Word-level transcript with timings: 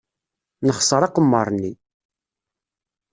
Nexṣer 0.65 1.01
aqemmer-nni. 1.07 1.73